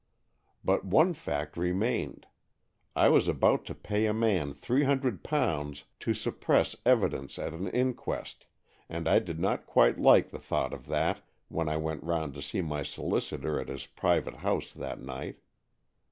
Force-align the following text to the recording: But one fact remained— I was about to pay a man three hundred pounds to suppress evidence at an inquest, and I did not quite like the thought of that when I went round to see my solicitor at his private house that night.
But 0.63 0.83
one 0.83 1.13
fact 1.13 1.55
remained— 1.55 2.25
I 2.95 3.07
was 3.09 3.27
about 3.27 3.65
to 3.65 3.75
pay 3.75 4.07
a 4.07 4.13
man 4.15 4.51
three 4.51 4.83
hundred 4.83 5.23
pounds 5.23 5.83
to 5.99 6.15
suppress 6.15 6.75
evidence 6.87 7.37
at 7.37 7.53
an 7.53 7.67
inquest, 7.67 8.47
and 8.89 9.07
I 9.07 9.19
did 9.19 9.39
not 9.39 9.67
quite 9.67 9.99
like 9.99 10.31
the 10.31 10.39
thought 10.39 10.73
of 10.73 10.87
that 10.87 11.21
when 11.49 11.69
I 11.69 11.77
went 11.77 12.01
round 12.01 12.33
to 12.33 12.41
see 12.41 12.61
my 12.63 12.81
solicitor 12.81 13.59
at 13.59 13.67
his 13.69 13.85
private 13.85 14.37
house 14.37 14.73
that 14.73 14.99
night. 14.99 15.37